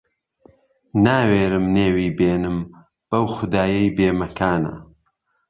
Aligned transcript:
ناوێرم 1.05 1.65
نێوی 1.75 2.09
بێنم 2.17 2.57
به 3.09 3.17
خودایهی 3.35 3.89
بێمهکانه 3.97 4.73